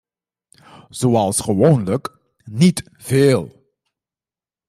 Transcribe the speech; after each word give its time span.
Zoals 0.89 1.39
gewoonlijk, 1.39 2.17
niet 2.45 2.89
veel. 2.93 3.71